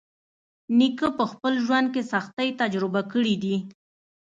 [0.77, 3.55] نیکه په خپل ژوند کې سختۍ تجربه کړې دي.